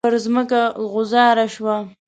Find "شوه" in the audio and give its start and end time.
1.55-1.75